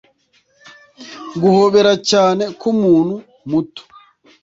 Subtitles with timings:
[1.41, 3.15] guhobera cyane kumuntu
[3.49, 3.83] muto!